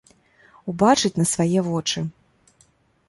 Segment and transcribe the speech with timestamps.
[0.71, 1.99] Убачыць на свае вочы.